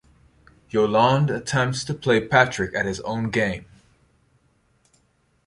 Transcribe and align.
Yolande 0.71 1.29
attempts 1.29 1.83
to 1.83 1.93
play 1.93 2.25
Patrick 2.27 2.73
at 2.73 2.87
his 2.87 3.01
own 3.01 3.29
game. 3.29 3.67